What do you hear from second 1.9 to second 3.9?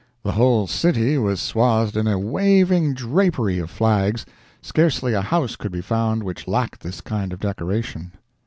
in a waving drapery of